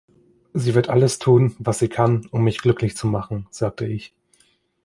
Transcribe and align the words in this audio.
„Sie 0.55 0.73
wird 0.73 0.89
alles 0.89 1.19
tun, 1.19 1.55
was 1.59 1.77
sie 1.77 1.87
kann, 1.87 2.25
um 2.31 2.43
mich 2.43 2.57
glücklich 2.57 2.97
zu 2.97 3.05
machen“, 3.05 3.45
sagte 3.51 3.85
ich. 3.85 4.15